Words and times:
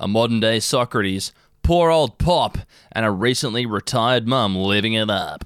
a 0.00 0.08
modern 0.08 0.40
day 0.40 0.58
Socrates, 0.58 1.30
poor 1.62 1.90
old 1.90 2.16
Pop, 2.16 2.56
and 2.90 3.04
a 3.04 3.10
recently 3.10 3.66
retired 3.66 4.26
mum 4.26 4.56
living 4.56 4.94
it 4.94 5.10
up. 5.10 5.44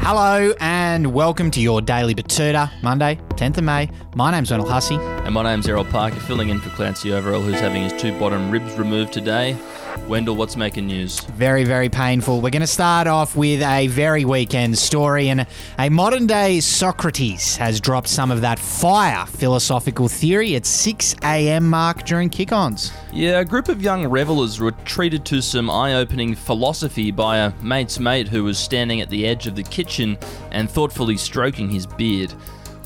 Hello 0.00 0.54
and 0.60 1.12
welcome 1.12 1.50
to 1.50 1.60
your 1.60 1.82
daily 1.82 2.14
Batuta, 2.14 2.70
Monday, 2.82 3.18
10th 3.30 3.58
of 3.58 3.64
May. 3.64 3.90
My 4.14 4.30
name's 4.30 4.52
Wendell 4.52 4.68
Hussey. 4.68 4.94
And 4.94 5.34
my 5.34 5.42
name's 5.42 5.68
Errol 5.68 5.84
Parker, 5.84 6.20
filling 6.20 6.50
in 6.50 6.60
for 6.60 6.70
Clancy 6.70 7.12
Overall, 7.12 7.42
who's 7.42 7.58
having 7.58 7.82
his 7.82 8.00
two 8.00 8.16
bottom 8.20 8.50
ribs 8.52 8.78
removed 8.78 9.12
today. 9.12 9.58
Wendell, 10.06 10.36
what's 10.36 10.56
making 10.56 10.86
news? 10.86 11.20
Very, 11.20 11.64
very 11.64 11.88
painful. 11.88 12.40
We're 12.40 12.50
going 12.50 12.60
to 12.60 12.66
start 12.66 13.06
off 13.06 13.36
with 13.36 13.62
a 13.62 13.88
very 13.88 14.24
weekend 14.24 14.78
story, 14.78 15.28
and 15.28 15.46
a 15.78 15.88
modern 15.88 16.26
day 16.26 16.60
Socrates 16.60 17.56
has 17.56 17.80
dropped 17.80 18.08
some 18.08 18.30
of 18.30 18.40
that 18.40 18.58
fire 18.58 19.26
philosophical 19.26 20.08
theory 20.08 20.56
at 20.56 20.64
6 20.64 21.14
a.m. 21.24 21.68
mark 21.68 22.04
during 22.04 22.30
kick 22.30 22.52
ons. 22.52 22.92
Yeah, 23.12 23.40
a 23.40 23.44
group 23.44 23.68
of 23.68 23.82
young 23.82 24.06
revelers 24.06 24.60
were 24.60 24.72
treated 24.84 25.24
to 25.26 25.42
some 25.42 25.68
eye 25.70 25.94
opening 25.94 26.34
philosophy 26.34 27.10
by 27.10 27.38
a 27.38 27.52
mate's 27.62 27.98
mate 27.98 28.28
who 28.28 28.44
was 28.44 28.58
standing 28.58 29.00
at 29.00 29.10
the 29.10 29.26
edge 29.26 29.46
of 29.46 29.56
the 29.56 29.62
kitchen 29.62 30.16
and 30.50 30.70
thoughtfully 30.70 31.16
stroking 31.16 31.68
his 31.68 31.86
beard. 31.86 32.32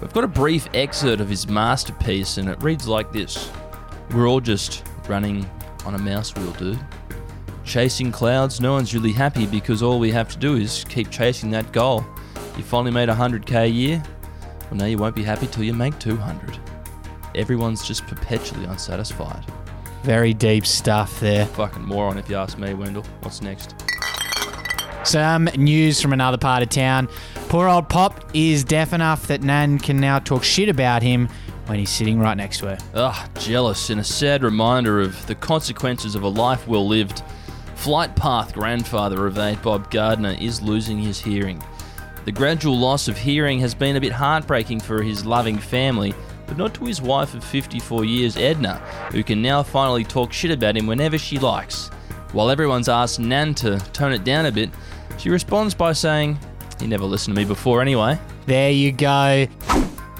We've 0.00 0.12
got 0.12 0.24
a 0.24 0.28
brief 0.28 0.68
excerpt 0.74 1.20
of 1.20 1.28
his 1.28 1.46
masterpiece, 1.46 2.38
and 2.38 2.48
it 2.48 2.60
reads 2.60 2.88
like 2.88 3.12
this 3.12 3.50
We're 4.10 4.28
all 4.28 4.40
just 4.40 4.82
running 5.06 5.48
on 5.84 5.94
a 5.94 5.98
mouse 5.98 6.34
wheel, 6.34 6.52
dude. 6.52 6.78
Chasing 7.64 8.10
clouds, 8.10 8.60
no 8.60 8.72
one's 8.72 8.94
really 8.94 9.12
happy 9.12 9.46
because 9.46 9.82
all 9.82 9.98
we 9.98 10.10
have 10.10 10.28
to 10.30 10.38
do 10.38 10.56
is 10.56 10.84
keep 10.88 11.10
chasing 11.10 11.50
that 11.50 11.72
goal. 11.72 12.04
You 12.56 12.62
finally 12.62 12.90
made 12.90 13.08
100k 13.08 13.64
a 13.64 13.68
year? 13.68 14.02
Well, 14.70 14.78
now 14.78 14.86
you 14.86 14.98
won't 14.98 15.14
be 15.14 15.22
happy 15.22 15.46
till 15.46 15.64
you 15.64 15.72
make 15.72 15.98
200. 15.98 16.58
Everyone's 17.34 17.86
just 17.86 18.06
perpetually 18.06 18.64
unsatisfied. 18.64 19.44
Very 20.02 20.34
deep 20.34 20.66
stuff 20.66 21.20
there. 21.20 21.46
Fucking 21.46 21.84
moron, 21.84 22.18
if 22.18 22.28
you 22.28 22.36
ask 22.36 22.58
me, 22.58 22.74
Wendell. 22.74 23.04
What's 23.20 23.40
next? 23.40 23.74
Some 25.04 25.44
news 25.56 26.00
from 26.00 26.12
another 26.12 26.38
part 26.38 26.62
of 26.62 26.68
town. 26.68 27.08
Poor 27.48 27.68
old 27.68 27.88
Pop 27.88 28.24
is 28.34 28.64
deaf 28.64 28.92
enough 28.92 29.26
that 29.28 29.42
Nan 29.42 29.78
can 29.78 29.98
now 29.98 30.18
talk 30.18 30.42
shit 30.42 30.68
about 30.68 31.02
him 31.02 31.28
when 31.66 31.78
he's 31.78 31.90
sitting 31.90 32.18
right 32.18 32.36
next 32.36 32.58
to 32.58 32.66
her. 32.66 32.78
Ugh, 32.94 33.30
jealous, 33.38 33.90
and 33.90 34.00
a 34.00 34.04
sad 34.04 34.42
reminder 34.42 35.00
of 35.00 35.26
the 35.26 35.34
consequences 35.34 36.14
of 36.14 36.22
a 36.22 36.28
life 36.28 36.66
well 36.66 36.86
lived. 36.86 37.22
Flight 37.76 38.14
path 38.14 38.52
grandfather 38.52 39.26
of 39.26 39.38
8 39.38 39.62
Bob 39.62 39.90
Gardner 39.90 40.36
is 40.40 40.62
losing 40.62 40.98
his 40.98 41.20
hearing. 41.20 41.62
The 42.24 42.32
gradual 42.32 42.78
loss 42.78 43.08
of 43.08 43.18
hearing 43.18 43.58
has 43.60 43.74
been 43.74 43.96
a 43.96 44.00
bit 44.00 44.12
heartbreaking 44.12 44.80
for 44.80 45.02
his 45.02 45.26
loving 45.26 45.58
family, 45.58 46.14
but 46.46 46.56
not 46.56 46.74
to 46.74 46.84
his 46.84 47.02
wife 47.02 47.34
of 47.34 47.42
54 47.42 48.04
years, 48.04 48.36
Edna, 48.36 48.74
who 49.10 49.24
can 49.24 49.42
now 49.42 49.62
finally 49.62 50.04
talk 50.04 50.32
shit 50.32 50.52
about 50.52 50.76
him 50.76 50.86
whenever 50.86 51.18
she 51.18 51.38
likes. 51.38 51.88
While 52.32 52.50
everyone's 52.50 52.88
asked 52.88 53.18
Nan 53.18 53.54
to 53.56 53.78
tone 53.92 54.12
it 54.12 54.24
down 54.24 54.46
a 54.46 54.52
bit, 54.52 54.70
she 55.18 55.30
responds 55.30 55.74
by 55.74 55.92
saying, 55.92 56.38
He 56.78 56.86
never 56.86 57.04
listened 57.04 57.34
to 57.34 57.42
me 57.42 57.46
before 57.46 57.82
anyway. 57.82 58.18
There 58.46 58.70
you 58.70 58.92
go. 58.92 59.46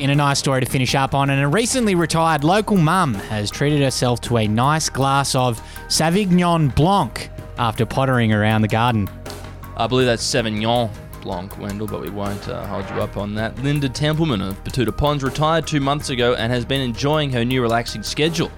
In 0.00 0.08
a 0.08 0.14
nice 0.14 0.38
story 0.38 0.62
to 0.62 0.66
finish 0.66 0.94
up 0.94 1.14
on, 1.14 1.28
and 1.28 1.42
a 1.42 1.46
recently 1.46 1.94
retired 1.94 2.42
local 2.42 2.78
mum 2.78 3.12
has 3.12 3.50
treated 3.50 3.82
herself 3.82 4.22
to 4.22 4.38
a 4.38 4.48
nice 4.48 4.88
glass 4.88 5.34
of 5.34 5.60
Savignon 5.88 6.74
Blanc 6.74 7.28
after 7.58 7.84
pottering 7.84 8.32
around 8.32 8.62
the 8.62 8.68
garden. 8.68 9.10
I 9.76 9.86
believe 9.86 10.06
that's 10.06 10.22
Sauvignon 10.22 10.90
Blanc, 11.20 11.58
Wendell, 11.58 11.86
but 11.86 12.00
we 12.00 12.08
won't 12.08 12.48
uh, 12.48 12.66
hold 12.66 12.88
you 12.88 13.02
up 13.02 13.18
on 13.18 13.34
that. 13.34 13.58
Linda 13.62 13.90
Templeman 13.90 14.40
of 14.40 14.64
Batuta 14.64 14.96
Ponds 14.96 15.22
retired 15.22 15.66
two 15.66 15.80
months 15.80 16.08
ago 16.08 16.34
and 16.34 16.50
has 16.50 16.64
been 16.64 16.80
enjoying 16.80 17.30
her 17.32 17.44
new 17.44 17.60
relaxing 17.60 18.02
schedule. 18.02 18.50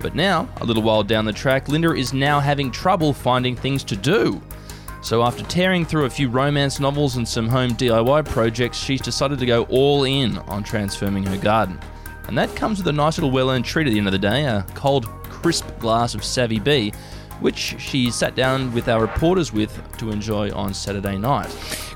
But 0.00 0.14
now, 0.14 0.50
a 0.58 0.66
little 0.66 0.82
while 0.82 1.02
down 1.02 1.24
the 1.24 1.32
track, 1.32 1.68
Linda 1.68 1.94
is 1.94 2.12
now 2.12 2.40
having 2.40 2.70
trouble 2.70 3.14
finding 3.14 3.56
things 3.56 3.84
to 3.84 3.96
do. 3.96 4.42
So, 5.02 5.22
after 5.22 5.42
tearing 5.44 5.84
through 5.84 6.04
a 6.04 6.10
few 6.10 6.28
romance 6.28 6.78
novels 6.78 7.16
and 7.16 7.26
some 7.26 7.48
home 7.48 7.70
DIY 7.70 8.26
projects, 8.26 8.78
she's 8.78 9.00
decided 9.00 9.38
to 9.38 9.46
go 9.46 9.64
all 9.64 10.04
in 10.04 10.38
on 10.38 10.62
transforming 10.62 11.24
her 11.24 11.38
garden. 11.38 11.80
And 12.28 12.36
that 12.36 12.54
comes 12.54 12.78
with 12.78 12.86
a 12.86 12.92
nice 12.92 13.16
little 13.16 13.30
well 13.30 13.50
earned 13.50 13.64
treat 13.64 13.86
at 13.86 13.90
the 13.90 13.98
end 13.98 14.06
of 14.06 14.12
the 14.12 14.18
day 14.18 14.44
a 14.44 14.64
cold, 14.74 15.06
crisp 15.24 15.66
glass 15.78 16.14
of 16.14 16.22
Savvy 16.22 16.60
B, 16.60 16.92
which 17.40 17.76
she 17.78 18.10
sat 18.10 18.34
down 18.34 18.72
with 18.72 18.88
our 18.88 19.00
reporters 19.00 19.52
with 19.52 19.80
to 19.98 20.10
enjoy 20.10 20.52
on 20.52 20.74
Saturday 20.74 21.16
night. 21.16 21.48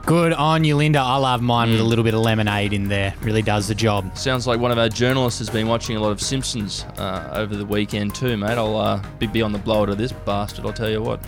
Good 0.06 0.32
on 0.32 0.64
you, 0.64 0.76
Linda. 0.76 0.98
I 0.98 1.16
love 1.16 1.40
mine 1.40 1.70
with 1.70 1.80
a 1.80 1.84
little 1.84 2.04
bit 2.04 2.14
of 2.14 2.20
lemonade 2.20 2.72
in 2.72 2.88
there. 2.88 3.14
Really 3.20 3.42
does 3.42 3.68
the 3.68 3.74
job. 3.74 4.16
Sounds 4.16 4.46
like 4.46 4.60
one 4.60 4.70
of 4.70 4.78
our 4.78 4.88
journalists 4.88 5.38
has 5.38 5.48
been 5.48 5.66
watching 5.66 5.96
a 5.96 6.00
lot 6.00 6.10
of 6.10 6.20
Simpsons 6.20 6.84
uh, 6.98 7.30
over 7.32 7.54
the 7.54 7.64
weekend 7.64 8.14
too, 8.14 8.36
mate. 8.36 8.58
I'll 8.58 8.76
uh, 8.76 9.02
be, 9.18 9.26
be 9.26 9.40
on 9.40 9.52
the 9.52 9.58
blower 9.58 9.86
to 9.86 9.94
this 9.94 10.12
bastard, 10.12 10.66
I'll 10.66 10.72
tell 10.72 10.90
you 10.90 11.02
what. 11.02 11.20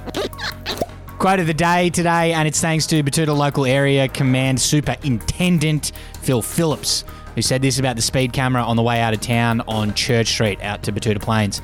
Quote 1.27 1.41
of 1.41 1.49
the 1.49 1.55
day 1.55 1.91
today, 1.91 2.35
and 2.35 2.47
it's 2.47 2.61
thanks 2.61 2.87
to 2.87 3.03
Batuta 3.03 3.37
Local 3.37 3.67
Area 3.67 4.07
Command 4.07 4.61
Superintendent 4.61 5.91
Phil 6.21 6.41
Phillips, 6.41 7.03
who 7.35 7.43
said 7.43 7.63
this 7.63 7.81
about 7.81 7.97
the 7.97 8.03
speed 8.03 8.33
camera 8.33 8.63
on 8.63 8.77
the 8.77 8.83
way 8.85 9.01
out 9.01 9.13
of 9.13 9.21
town 9.21 9.61
on 9.63 9.93
Church 9.95 10.29
Street 10.29 10.63
out 10.63 10.85
to 10.85 10.93
Batuta 10.93 11.21
Plains. 11.21 11.61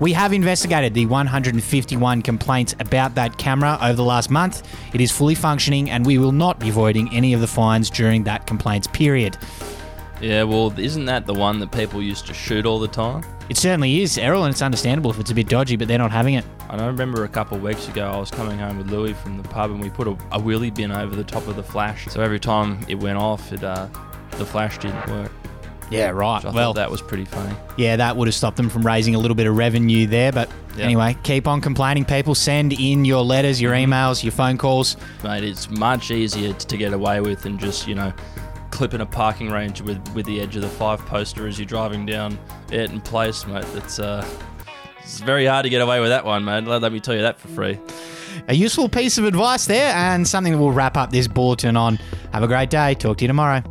We 0.00 0.12
have 0.12 0.34
investigated 0.34 0.92
the 0.92 1.06
151 1.06 2.20
complaints 2.20 2.74
about 2.78 3.14
that 3.14 3.38
camera 3.38 3.78
over 3.80 3.94
the 3.94 4.04
last 4.04 4.30
month. 4.30 4.62
It 4.92 5.00
is 5.00 5.10
fully 5.10 5.34
functioning, 5.34 5.88
and 5.88 6.04
we 6.04 6.18
will 6.18 6.32
not 6.32 6.60
be 6.60 6.68
voiding 6.68 7.08
any 7.14 7.32
of 7.32 7.40
the 7.40 7.46
fines 7.46 7.88
during 7.88 8.24
that 8.24 8.46
complaints 8.46 8.86
period. 8.86 9.38
Yeah, 10.20 10.44
well, 10.44 10.72
isn't 10.78 11.04
that 11.06 11.26
the 11.26 11.34
one 11.34 11.58
that 11.60 11.70
people 11.72 12.00
used 12.02 12.26
to 12.26 12.34
shoot 12.34 12.64
all 12.64 12.78
the 12.78 12.88
time? 12.88 13.22
It 13.48 13.56
certainly 13.56 14.00
is, 14.00 14.16
Errol, 14.18 14.44
and 14.44 14.52
it's 14.52 14.62
understandable 14.62 15.10
if 15.10 15.20
it's 15.20 15.30
a 15.30 15.34
bit 15.34 15.48
dodgy, 15.48 15.76
but 15.76 15.88
they're 15.88 15.98
not 15.98 16.10
having 16.10 16.34
it. 16.34 16.44
And 16.70 16.80
I 16.80 16.86
remember 16.86 17.24
a 17.24 17.28
couple 17.28 17.56
of 17.56 17.62
weeks 17.62 17.86
ago, 17.86 18.08
I 18.10 18.18
was 18.18 18.30
coming 18.30 18.58
home 18.58 18.78
with 18.78 18.90
Louis 18.90 19.12
from 19.12 19.36
the 19.40 19.48
pub, 19.48 19.70
and 19.70 19.80
we 19.80 19.90
put 19.90 20.08
a, 20.08 20.12
a 20.32 20.40
wheelie 20.40 20.74
bin 20.74 20.90
over 20.90 21.14
the 21.14 21.22
top 21.22 21.46
of 21.46 21.54
the 21.56 21.62
flash. 21.62 22.06
So 22.06 22.22
every 22.22 22.40
time 22.40 22.84
it 22.88 22.96
went 22.96 23.18
off, 23.18 23.52
it 23.52 23.62
uh, 23.62 23.88
the 24.32 24.46
flash 24.46 24.78
didn't 24.78 25.06
work. 25.08 25.30
Yeah, 25.90 26.08
right. 26.10 26.42
So 26.42 26.50
well, 26.50 26.72
that 26.72 26.90
was 26.90 27.00
pretty 27.00 27.26
funny. 27.26 27.54
yeah, 27.76 27.94
that 27.94 28.16
would 28.16 28.26
have 28.26 28.34
stopped 28.34 28.56
them 28.56 28.68
from 28.68 28.84
raising 28.84 29.14
a 29.14 29.20
little 29.20 29.36
bit 29.36 29.46
of 29.46 29.56
revenue 29.56 30.06
there. 30.08 30.32
But 30.32 30.50
Yeah. 30.76 30.86
anyway, 30.86 31.16
keep 31.22 31.46
on 31.46 31.60
complaining, 31.60 32.04
people. 32.04 32.34
Send 32.34 32.72
in 32.72 33.04
your 33.04 33.22
letters, 33.22 33.60
your 33.60 33.72
emails, 33.72 34.24
your 34.24 34.32
phone 34.32 34.58
calls. 34.58 34.96
Mate, 35.22 35.44
it's 35.44 35.70
much 35.70 36.10
easier 36.10 36.52
to 36.54 36.76
get 36.76 36.92
away 36.92 37.20
with 37.20 37.42
than 37.42 37.56
just, 37.58 37.86
you 37.86 37.94
know, 37.94 38.12
clipping 38.76 39.00
a 39.00 39.06
parking 39.06 39.50
range 39.50 39.80
with, 39.80 40.06
with 40.14 40.26
the 40.26 40.38
edge 40.38 40.54
of 40.54 40.60
the 40.60 40.68
five 40.68 41.00
poster 41.06 41.46
as 41.46 41.58
you're 41.58 41.64
driving 41.64 42.04
down 42.04 42.38
Ayrton 42.70 43.00
Place, 43.00 43.46
mate. 43.46 43.64
It's, 43.74 43.98
uh, 43.98 44.22
it's 45.02 45.18
very 45.20 45.46
hard 45.46 45.64
to 45.64 45.70
get 45.70 45.80
away 45.80 45.98
with 45.98 46.10
that 46.10 46.26
one, 46.26 46.44
mate. 46.44 46.64
Let, 46.64 46.82
let 46.82 46.92
me 46.92 47.00
tell 47.00 47.14
you 47.14 47.22
that 47.22 47.38
for 47.38 47.48
free. 47.48 47.80
A 48.48 48.54
useful 48.54 48.90
piece 48.90 49.16
of 49.16 49.24
advice 49.24 49.64
there, 49.64 49.94
and 49.94 50.28
something 50.28 50.52
that 50.52 50.58
will 50.58 50.72
wrap 50.72 50.98
up 50.98 51.10
this 51.10 51.26
bulletin 51.26 51.74
on. 51.74 51.96
Have 52.34 52.42
a 52.42 52.46
great 52.46 52.68
day. 52.68 52.94
Talk 52.94 53.16
to 53.16 53.24
you 53.24 53.28
tomorrow. 53.28 53.62